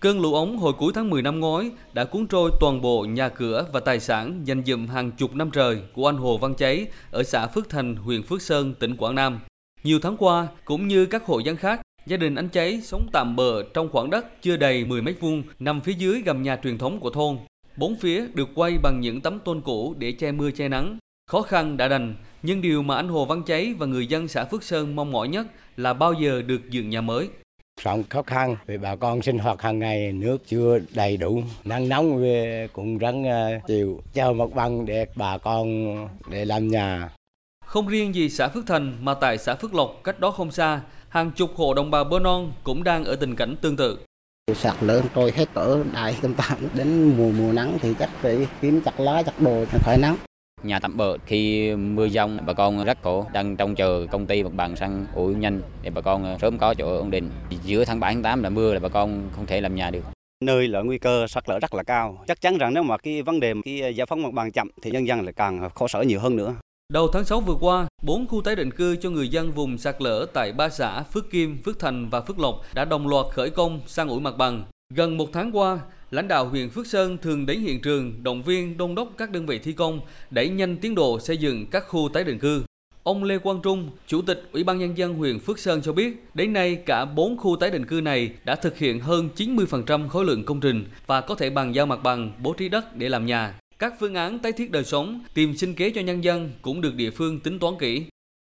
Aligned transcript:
Cơn 0.00 0.20
lũ 0.20 0.34
ống 0.34 0.58
hồi 0.58 0.72
cuối 0.72 0.92
tháng 0.94 1.10
10 1.10 1.22
năm 1.22 1.40
ngoái 1.40 1.70
đã 1.92 2.04
cuốn 2.04 2.26
trôi 2.26 2.50
toàn 2.60 2.80
bộ 2.80 3.04
nhà 3.04 3.28
cửa 3.28 3.66
và 3.72 3.80
tài 3.80 4.00
sản 4.00 4.40
dành 4.44 4.62
dụm 4.66 4.86
hàng 4.86 5.10
chục 5.10 5.34
năm 5.34 5.50
trời 5.50 5.82
của 5.94 6.08
anh 6.08 6.16
Hồ 6.16 6.38
Văn 6.38 6.54
Cháy 6.54 6.86
ở 7.10 7.22
xã 7.22 7.46
Phước 7.46 7.68
Thành, 7.68 7.96
huyện 7.96 8.22
Phước 8.22 8.42
Sơn, 8.42 8.74
tỉnh 8.74 8.96
Quảng 8.96 9.14
Nam. 9.14 9.40
Nhiều 9.84 10.00
tháng 10.02 10.16
qua, 10.16 10.46
cũng 10.64 10.88
như 10.88 11.06
các 11.06 11.24
hộ 11.24 11.38
dân 11.38 11.56
khác, 11.56 11.80
gia 12.06 12.16
đình 12.16 12.34
anh 12.34 12.48
Cháy 12.48 12.80
sống 12.84 13.08
tạm 13.12 13.36
bờ 13.36 13.62
trong 13.74 13.88
khoảng 13.88 14.10
đất 14.10 14.42
chưa 14.42 14.56
đầy 14.56 14.84
10 14.84 15.02
mét 15.02 15.20
vuông 15.20 15.42
nằm 15.58 15.80
phía 15.80 15.92
dưới 15.92 16.22
gầm 16.22 16.42
nhà 16.42 16.56
truyền 16.62 16.78
thống 16.78 17.00
của 17.00 17.10
thôn. 17.10 17.38
Bốn 17.76 17.96
phía 17.96 18.26
được 18.34 18.48
quay 18.54 18.78
bằng 18.82 19.00
những 19.00 19.20
tấm 19.20 19.38
tôn 19.38 19.60
cũ 19.60 19.94
để 19.98 20.12
che 20.12 20.32
mưa 20.32 20.50
che 20.50 20.68
nắng. 20.68 20.98
Khó 21.30 21.42
khăn 21.42 21.76
đã 21.76 21.88
đành, 21.88 22.14
nhưng 22.42 22.62
điều 22.62 22.82
mà 22.82 22.96
anh 22.96 23.08
Hồ 23.08 23.24
Văn 23.24 23.42
Cháy 23.46 23.74
và 23.78 23.86
người 23.86 24.06
dân 24.06 24.28
xã 24.28 24.44
Phước 24.44 24.62
Sơn 24.62 24.96
mong 24.96 25.12
mỏi 25.12 25.28
nhất 25.28 25.46
là 25.76 25.94
bao 25.94 26.12
giờ 26.12 26.42
được 26.42 26.70
dựng 26.70 26.90
nhà 26.90 27.00
mới. 27.00 27.28
Sống 27.84 28.02
khó 28.08 28.22
khăn 28.22 28.56
vì 28.66 28.78
bà 28.78 28.96
con 28.96 29.22
sinh 29.22 29.38
hoạt 29.38 29.62
hàng 29.62 29.78
ngày 29.78 30.12
nước 30.12 30.38
chưa 30.46 30.78
đầy 30.94 31.16
đủ, 31.16 31.42
nắng 31.64 31.88
nóng 31.88 32.22
về 32.22 32.68
cũng 32.72 32.98
rất 32.98 33.14
chịu 33.66 34.02
chờ 34.12 34.32
một 34.32 34.54
bằng 34.54 34.86
để 34.86 35.06
bà 35.14 35.38
con 35.38 35.96
để 36.30 36.44
làm 36.44 36.68
nhà. 36.68 37.10
Không 37.64 37.88
riêng 37.88 38.14
gì 38.14 38.28
xã 38.28 38.48
Phước 38.48 38.66
Thành 38.66 38.96
mà 39.00 39.14
tại 39.14 39.38
xã 39.38 39.54
Phước 39.54 39.74
Lộc 39.74 40.00
cách 40.04 40.20
đó 40.20 40.30
không 40.30 40.50
xa, 40.50 40.80
hàng 41.08 41.30
chục 41.30 41.50
hộ 41.56 41.74
đồng 41.74 41.90
bào 41.90 42.04
bơ 42.04 42.18
non 42.18 42.52
cũng 42.64 42.84
đang 42.84 43.04
ở 43.04 43.16
tình 43.16 43.36
cảnh 43.36 43.56
tương 43.60 43.76
tự. 43.76 43.98
Sạt 44.54 44.74
lở 44.80 45.02
trôi 45.14 45.32
hết 45.36 45.48
ở 45.54 45.84
đại 45.94 46.16
tâm 46.22 46.34
tạm 46.34 46.58
đến 46.74 47.16
mùa 47.16 47.30
mùa 47.38 47.52
nắng 47.52 47.78
thì 47.80 47.94
chắc 47.98 48.10
phải 48.22 48.46
kiếm 48.60 48.80
chặt 48.80 49.00
lá 49.00 49.22
chặt 49.22 49.40
đồ 49.40 49.64
khỏi 49.84 49.98
nắng. 49.98 50.16
Nhà 50.62 50.80
tạm 50.80 50.96
bỡ 50.96 51.18
khi 51.26 51.74
mưa 51.74 52.04
giông 52.04 52.38
bà 52.46 52.52
con 52.52 52.84
rất 52.84 52.98
khổ, 53.02 53.26
đang 53.32 53.56
trông 53.56 53.74
chờ 53.74 54.06
công 54.10 54.26
ty 54.26 54.42
mặt 54.42 54.52
bằng 54.52 54.76
sang 54.76 55.06
ủi 55.14 55.34
nhanh 55.34 55.60
để 55.82 55.90
bà 55.90 56.00
con 56.00 56.38
sớm 56.40 56.58
có 56.58 56.74
chỗ 56.74 56.98
ổn 56.98 57.10
định. 57.10 57.30
Giữa 57.64 57.84
tháng 57.84 58.00
7 58.00 58.14
tháng 58.14 58.22
8 58.22 58.42
là 58.42 58.50
mưa 58.50 58.74
là 58.74 58.80
bà 58.80 58.88
con 58.88 59.28
không 59.36 59.46
thể 59.46 59.60
làm 59.60 59.74
nhà 59.74 59.90
được. 59.90 60.04
Nơi 60.44 60.68
là 60.68 60.80
nguy 60.80 60.98
cơ 60.98 61.26
sạt 61.26 61.48
lở 61.48 61.58
rất 61.58 61.74
là 61.74 61.82
cao. 61.82 62.24
Chắc 62.26 62.40
chắn 62.40 62.58
rằng 62.58 62.74
nếu 62.74 62.82
mà 62.82 62.96
cái 62.98 63.22
vấn 63.22 63.40
đề 63.40 63.54
cái 63.64 63.94
giải 63.94 64.06
phóng 64.06 64.22
mặt 64.22 64.32
bằng 64.32 64.52
chậm 64.52 64.68
thì 64.82 64.90
nhân 64.90 65.06
dân 65.06 65.20
lại 65.20 65.32
càng 65.32 65.70
khó 65.74 65.88
sở 65.88 66.02
nhiều 66.02 66.20
hơn 66.20 66.36
nữa. 66.36 66.54
Đầu 66.92 67.08
tháng 67.12 67.24
6 67.24 67.40
vừa 67.40 67.54
qua, 67.60 67.86
4 68.02 68.26
khu 68.28 68.42
tái 68.42 68.56
định 68.56 68.70
cư 68.70 68.96
cho 68.96 69.10
người 69.10 69.28
dân 69.28 69.52
vùng 69.52 69.78
sạt 69.78 70.02
lở 70.02 70.26
tại 70.32 70.52
ba 70.52 70.68
xã 70.68 71.02
Phước 71.02 71.30
Kim, 71.30 71.62
Phước 71.62 71.78
Thành 71.78 72.08
và 72.08 72.20
Phước 72.20 72.38
Lộc 72.38 72.62
đã 72.74 72.84
đồng 72.84 73.08
loạt 73.08 73.26
khởi 73.32 73.50
công 73.50 73.80
sang 73.86 74.08
ủi 74.08 74.20
mặt 74.20 74.34
bằng. 74.38 74.64
Gần 74.94 75.16
một 75.16 75.28
tháng 75.32 75.56
qua, 75.56 75.78
lãnh 76.10 76.28
đạo 76.28 76.48
huyện 76.48 76.70
Phước 76.70 76.86
Sơn 76.86 77.18
thường 77.18 77.46
đến 77.46 77.60
hiện 77.60 77.80
trường 77.80 78.22
động 78.22 78.42
viên 78.42 78.76
đôn 78.76 78.94
đốc 78.94 79.12
các 79.18 79.30
đơn 79.30 79.46
vị 79.46 79.58
thi 79.58 79.72
công 79.72 80.00
đẩy 80.30 80.48
nhanh 80.48 80.76
tiến 80.76 80.94
độ 80.94 81.20
xây 81.20 81.36
dựng 81.36 81.66
các 81.66 81.84
khu 81.88 82.08
tái 82.12 82.24
định 82.24 82.38
cư. 82.38 82.62
Ông 83.02 83.24
Lê 83.24 83.38
Quang 83.38 83.60
Trung, 83.62 83.90
Chủ 84.06 84.22
tịch 84.22 84.48
Ủy 84.52 84.64
ban 84.64 84.78
Nhân 84.78 84.98
dân 84.98 85.14
huyện 85.14 85.38
Phước 85.38 85.58
Sơn 85.58 85.82
cho 85.82 85.92
biết, 85.92 86.24
đến 86.34 86.52
nay 86.52 86.76
cả 86.86 87.04
4 87.04 87.36
khu 87.36 87.56
tái 87.56 87.70
định 87.70 87.86
cư 87.86 88.00
này 88.00 88.32
đã 88.44 88.54
thực 88.54 88.78
hiện 88.78 89.00
hơn 89.00 89.28
90% 89.36 90.08
khối 90.08 90.24
lượng 90.24 90.44
công 90.44 90.60
trình 90.60 90.84
và 91.06 91.20
có 91.20 91.34
thể 91.34 91.50
bàn 91.50 91.74
giao 91.74 91.86
mặt 91.86 92.02
bằng, 92.02 92.32
bố 92.42 92.52
trí 92.52 92.68
đất 92.68 92.96
để 92.96 93.08
làm 93.08 93.26
nhà. 93.26 93.54
Các 93.78 93.94
phương 94.00 94.14
án 94.14 94.38
tái 94.38 94.52
thiết 94.52 94.70
đời 94.70 94.84
sống, 94.84 95.24
tìm 95.34 95.56
sinh 95.56 95.74
kế 95.74 95.90
cho 95.90 96.00
nhân 96.00 96.24
dân 96.24 96.50
cũng 96.62 96.80
được 96.80 96.94
địa 96.94 97.10
phương 97.10 97.40
tính 97.40 97.58
toán 97.58 97.74
kỹ. 97.78 98.04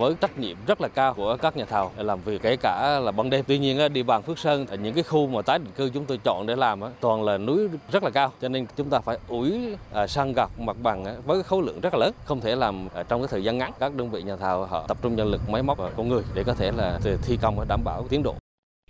Với 0.00 0.14
trách 0.20 0.38
nhiệm 0.38 0.56
rất 0.66 0.80
là 0.80 0.88
cao 0.88 1.14
của 1.14 1.36
các 1.36 1.56
nhà 1.56 1.64
thầu 1.64 1.92
làm 1.96 2.20
việc 2.20 2.42
kể 2.42 2.56
cả 2.56 3.00
là 3.02 3.12
ban 3.12 3.30
đêm. 3.30 3.44
Tuy 3.48 3.58
nhiên 3.58 3.92
địa 3.92 4.02
bàn 4.02 4.22
Phước 4.22 4.38
Sơn 4.38 4.66
những 4.82 4.94
cái 4.94 5.02
khu 5.02 5.26
mà 5.26 5.42
tái 5.42 5.58
định 5.58 5.72
cư 5.76 5.90
chúng 5.94 6.04
tôi 6.04 6.18
chọn 6.24 6.46
để 6.46 6.56
làm 6.56 6.80
toàn 7.00 7.24
là 7.24 7.38
núi 7.38 7.68
rất 7.92 8.02
là 8.04 8.10
cao 8.10 8.32
cho 8.40 8.48
nên 8.48 8.66
chúng 8.76 8.90
ta 8.90 9.00
phải 9.00 9.18
ủi 9.28 9.76
à, 9.92 10.06
san 10.06 10.32
gạt 10.32 10.50
mặt 10.58 10.76
bằng 10.82 11.22
với 11.26 11.42
khối 11.42 11.62
lượng 11.62 11.80
rất 11.80 11.94
là 11.94 12.00
lớn, 12.00 12.14
không 12.24 12.40
thể 12.40 12.56
làm 12.56 12.88
à, 12.94 13.02
trong 13.02 13.20
cái 13.20 13.28
thời 13.30 13.44
gian 13.44 13.58
ngắn. 13.58 13.72
Các 13.78 13.94
đơn 13.94 14.10
vị 14.10 14.22
nhà 14.22 14.36
thầu 14.36 14.64
họ 14.64 14.84
tập 14.88 14.98
trung 15.02 15.16
nhân 15.16 15.28
lực 15.28 15.40
máy 15.48 15.62
móc 15.62 15.78
và 15.78 15.90
con 15.96 16.08
người 16.08 16.22
để 16.34 16.44
có 16.44 16.54
thể 16.54 16.72
là 16.76 17.00
thi 17.22 17.38
công 17.42 17.68
đảm 17.68 17.80
bảo 17.84 18.06
tiến 18.08 18.22
độ. 18.22 18.34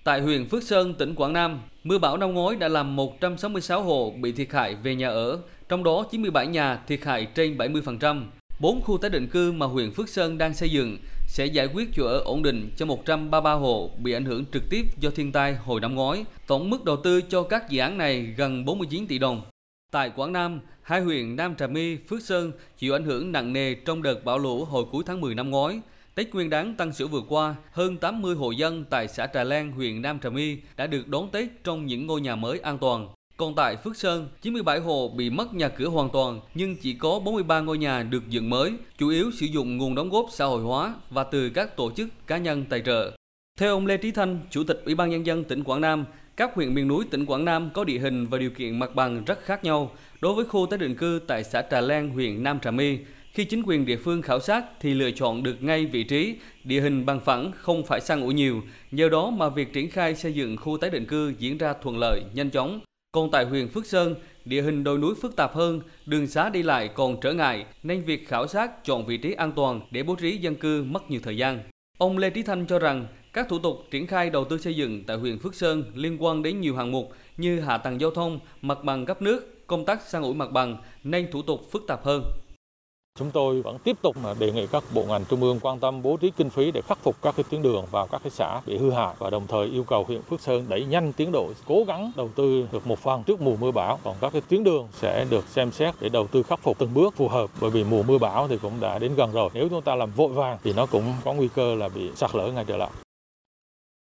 Tại 0.05 0.21
huyện 0.21 0.49
Phước 0.49 0.63
Sơn, 0.63 0.95
tỉnh 0.95 1.15
Quảng 1.15 1.33
Nam, 1.33 1.61
mưa 1.83 1.99
bão 1.99 2.17
năm 2.17 2.35
ngoái 2.35 2.57
đã 2.57 2.69
làm 2.69 2.97
166 2.97 3.83
hộ 3.83 4.13
bị 4.21 4.33
thiệt 4.33 4.53
hại 4.53 4.75
về 4.75 4.95
nhà 4.95 5.09
ở, 5.09 5.39
trong 5.69 5.85
đó 5.85 6.05
97 6.11 6.47
nhà 6.47 6.79
thiệt 6.87 7.05
hại 7.05 7.27
trên 7.35 7.57
70%. 7.57 8.23
4 8.59 8.83
khu 8.83 8.99
tái 8.99 9.11
định 9.11 9.29
cư 9.29 9.53
mà 9.53 9.67
huyện 9.67 9.91
Phước 9.91 10.09
Sơn 10.09 10.39
đang 10.39 10.55
xây 10.55 10.71
dựng 10.71 10.99
sẽ 11.27 11.47
giải 11.47 11.67
quyết 11.67 11.89
chỗ 11.95 12.07
ở 12.07 12.21
ổn 12.25 12.43
định 12.43 12.71
cho 12.77 12.87
133 12.87 13.53
hộ 13.53 13.91
bị 13.99 14.13
ảnh 14.13 14.25
hưởng 14.25 14.45
trực 14.53 14.63
tiếp 14.71 14.83
do 15.01 15.11
thiên 15.11 15.33
tai 15.33 15.55
hồi 15.55 15.81
năm 15.81 15.95
ngoái. 15.95 16.25
Tổng 16.47 16.71
mức 16.71 16.85
đầu 16.85 16.97
tư 16.97 17.21
cho 17.21 17.43
các 17.43 17.71
dự 17.71 17.81
án 17.81 17.99
này 17.99 18.35
gần 18.37 18.65
49 18.65 19.07
tỷ 19.07 19.19
đồng. 19.19 19.43
Tại 19.91 20.11
Quảng 20.17 20.33
Nam, 20.33 20.61
hai 20.83 21.01
huyện 21.01 21.37
Nam 21.37 21.55
Trà 21.57 21.67
My, 21.67 21.97
Phước 21.97 22.23
Sơn 22.23 22.53
chịu 22.79 22.95
ảnh 22.95 23.05
hưởng 23.05 23.33
nặng 23.33 23.53
nề 23.53 23.75
trong 23.75 24.03
đợt 24.03 24.25
bão 24.25 24.39
lũ 24.39 24.65
hồi 24.65 24.85
cuối 24.93 25.03
tháng 25.07 25.21
10 25.21 25.35
năm 25.35 25.51
ngoái. 25.51 25.81
Tết 26.15 26.35
Nguyên 26.35 26.51
đán 26.51 26.75
tăng 26.75 26.93
sửa 26.93 27.07
vừa 27.07 27.23
qua, 27.29 27.55
hơn 27.73 27.97
80 27.97 28.35
hộ 28.35 28.51
dân 28.51 28.85
tại 28.91 29.09
xã 29.09 29.27
Trà 29.27 29.45
Lan, 29.45 29.73
huyện 29.73 30.03
Nam 30.03 30.21
Trà 30.21 30.31
My 30.31 30.59
đã 30.77 30.87
được 30.87 31.09
đón 31.09 31.31
Tết 31.31 31.65
trong 31.65 31.87
những 31.87 32.07
ngôi 32.07 32.21
nhà 32.21 32.37
mới 32.37 32.59
an 32.59 32.79
toàn. 32.79 33.09
Còn 33.37 33.55
tại 33.55 33.77
Phước 33.77 33.97
Sơn, 33.97 34.29
97 34.43 34.79
hộ 34.79 35.09
bị 35.09 35.31
mất 35.31 35.55
nhà 35.55 35.69
cửa 35.69 35.89
hoàn 35.89 36.11
toàn 36.11 36.41
nhưng 36.55 36.77
chỉ 36.77 36.95
có 36.95 37.19
43 37.19 37.61
ngôi 37.61 37.79
nhà 37.79 38.03
được 38.03 38.29
dựng 38.29 38.51
mới, 38.51 38.73
chủ 38.99 39.09
yếu 39.09 39.31
sử 39.31 39.47
dụng 39.47 39.77
nguồn 39.77 39.95
đóng 39.95 40.11
góp 40.11 40.27
xã 40.31 40.45
hội 40.45 40.63
hóa 40.63 40.95
và 41.11 41.25
từ 41.25 41.51
các 41.51 41.77
tổ 41.77 41.93
chức 41.97 42.09
cá 42.27 42.39
nhân 42.39 42.65
tài 42.69 42.83
trợ. 42.87 43.13
Theo 43.59 43.75
ông 43.75 43.87
Lê 43.87 43.97
Trí 43.97 44.11
Thanh, 44.11 44.41
Chủ 44.51 44.65
tịch 44.65 44.83
Ủy 44.85 44.95
ban 44.95 45.11
Nhân 45.11 45.27
dân 45.27 45.45
tỉnh 45.45 45.65
Quảng 45.65 45.81
Nam, 45.81 46.05
các 46.37 46.55
huyện 46.55 46.75
miền 46.75 46.89
núi 46.89 47.05
tỉnh 47.11 47.27
Quảng 47.27 47.45
Nam 47.45 47.71
có 47.75 47.85
địa 47.85 47.99
hình 47.99 48.27
và 48.27 48.39
điều 48.39 48.51
kiện 48.51 48.79
mặt 48.79 48.95
bằng 48.95 49.25
rất 49.25 49.41
khác 49.45 49.65
nhau. 49.65 49.91
Đối 50.21 50.35
với 50.35 50.45
khu 50.45 50.67
tái 50.67 50.79
định 50.79 50.95
cư 50.95 51.21
tại 51.27 51.45
xã 51.45 51.63
Trà 51.71 51.81
Lan, 51.81 52.11
huyện 52.11 52.43
Nam 52.43 52.61
Trà 52.61 52.71
My, 52.71 52.99
khi 53.33 53.45
chính 53.45 53.63
quyền 53.67 53.87
địa 53.87 53.97
phương 53.97 54.23
khảo 54.23 54.41
sát 54.41 54.65
thì 54.81 54.95
lựa 54.95 55.11
chọn 55.11 55.43
được 55.43 55.63
ngay 55.63 55.87
vị 55.87 56.05
trí, 56.05 56.37
địa 56.65 56.81
hình 56.81 57.07
bằng 57.07 57.21
phẳng 57.21 57.53
không 57.57 57.87
phải 57.87 58.01
săn 58.01 58.21
ủi 58.21 58.35
nhiều, 58.35 58.63
nhờ 58.91 59.09
đó 59.09 59.31
mà 59.31 59.49
việc 59.49 59.73
triển 59.73 59.91
khai 59.91 60.15
xây 60.15 60.33
dựng 60.33 60.57
khu 60.57 60.79
tái 60.79 60.91
định 60.91 61.07
cư 61.07 61.35
diễn 61.39 61.59
ra 61.59 61.75
thuận 61.83 61.99
lợi, 61.99 62.23
nhanh 62.35 62.51
chóng. 62.51 62.81
Còn 63.15 63.31
tại 63.31 63.45
huyện 63.45 63.69
Phước 63.69 63.87
Sơn, 63.87 64.15
địa 64.45 64.63
hình 64.63 64.85
đồi 64.85 64.99
núi 64.99 65.15
phức 65.23 65.37
tạp 65.37 65.55
hơn, 65.55 65.81
đường 66.07 66.27
xá 66.27 66.49
đi 66.49 66.63
lại 66.63 66.89
còn 66.89 67.21
trở 67.21 67.33
ngại 67.33 67.67
nên 67.83 68.05
việc 68.05 68.29
khảo 68.29 68.47
sát 68.47 68.85
chọn 68.85 69.07
vị 69.07 69.17
trí 69.17 69.33
an 69.33 69.53
toàn 69.53 69.81
để 69.91 70.03
bố 70.03 70.15
trí 70.15 70.37
dân 70.37 70.55
cư 70.55 70.85
mất 70.85 71.11
nhiều 71.11 71.21
thời 71.25 71.37
gian. 71.37 71.59
Ông 71.99 72.19
Lê 72.19 72.31
Trí 72.31 72.43
Thanh 72.43 72.67
cho 72.67 72.79
rằng 72.79 73.07
các 73.33 73.49
thủ 73.49 73.59
tục 73.59 73.77
triển 73.91 74.07
khai 74.07 74.31
đầu 74.31 74.45
tư 74.45 74.59
xây 74.59 74.77
dựng 74.77 75.05
tại 75.05 75.17
huyện 75.17 75.39
Phước 75.39 75.55
Sơn 75.55 75.85
liên 75.95 76.17
quan 76.21 76.43
đến 76.43 76.61
nhiều 76.61 76.77
hạng 76.77 76.93
mục 76.93 77.13
như 77.37 77.61
hạ 77.61 77.79
tầng 77.79 78.01
giao 78.01 78.11
thông, 78.11 78.41
mặt 78.63 78.79
bằng 78.85 79.07
cấp 79.07 79.23
nước, 79.23 79.67
công 79.67 79.85
tác 79.85 80.03
san 80.03 80.23
ủi 80.23 80.35
mặt 80.35 80.53
bằng 80.53 80.77
nên 81.05 81.31
thủ 81.31 81.43
tục 81.43 81.61
phức 81.73 81.83
tạp 81.89 82.05
hơn. 82.05 82.23
Chúng 83.19 83.31
tôi 83.31 83.63
vẫn 83.63 83.79
tiếp 83.79 83.97
tục 84.03 84.17
đề 84.39 84.53
nghị 84.53 84.67
các 84.67 84.85
bộ 84.95 85.05
ngành 85.09 85.25
trung 85.25 85.43
ương 85.43 85.61
quan 85.61 85.79
tâm 85.79 86.03
bố 86.03 86.17
trí 86.17 86.31
kinh 86.31 86.51
phí 86.51 86.71
để 86.71 86.81
khắc 86.81 86.99
phục 87.03 87.17
các 87.23 87.37
cái 87.37 87.45
tuyến 87.51 87.63
đường 87.63 87.85
vào 87.91 88.07
các 88.07 88.21
cái 88.25 88.31
xã 88.31 88.61
bị 88.67 88.77
hư 88.77 88.91
hại 88.91 89.15
và 89.19 89.31
đồng 89.31 89.47
thời 89.47 89.67
yêu 89.67 89.85
cầu 89.85 90.05
huyện 90.05 90.23
Phước 90.23 90.41
Sơn 90.41 90.67
đẩy 90.69 90.85
nhanh 90.85 91.13
tiến 91.13 91.33
độ, 91.33 91.49
cố 91.67 91.85
gắng 91.87 92.13
đầu 92.17 92.31
tư 92.37 92.67
được 92.73 92.87
một 92.87 92.99
phần 92.99 93.23
trước 93.23 93.41
mùa 93.41 93.57
mưa 93.61 93.71
bão. 93.71 93.99
Còn 94.05 94.17
các 94.21 94.33
cái 94.33 94.43
tuyến 94.49 94.65
đường 94.65 94.89
sẽ 94.93 95.27
được 95.31 95.45
xem 95.49 95.73
xét 95.73 95.95
để 96.01 96.09
đầu 96.09 96.27
tư 96.27 96.43
khắc 96.43 96.61
phục 96.63 96.79
từng 96.79 96.95
bước 96.95 97.17
phù 97.17 97.29
hợp 97.29 97.51
bởi 97.61 97.71
vì 97.71 97.85
mùa 97.85 98.03
mưa 98.03 98.19
bão 98.19 98.49
thì 98.49 98.59
cũng 98.63 98.81
đã 98.81 98.99
đến 98.99 99.15
gần 99.15 99.33
rồi. 99.33 99.51
Nếu 99.55 99.69
chúng 99.69 99.83
ta 99.83 99.95
làm 99.95 100.11
vội 100.11 100.29
vàng 100.29 100.59
thì 100.65 100.73
nó 100.73 100.87
cũng 100.87 101.15
có 101.25 101.33
nguy 101.33 101.49
cơ 101.49 101.75
là 101.75 101.89
bị 101.89 102.11
sạt 102.17 102.35
lở 102.35 102.53
ngay 102.53 102.65
trở 102.65 102.77
lại. 102.77 102.91